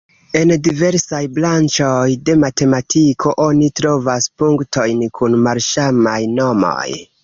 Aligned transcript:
En 0.39 0.53
diversaj 0.67 1.19
branĉoj 1.35 2.15
de 2.31 2.37
matematiko 2.45 3.37
oni 3.47 3.71
trovas 3.83 4.33
punktojn 4.43 5.09
kun 5.21 5.41
malsamaj 5.49 6.21
nomoj. 6.39 6.87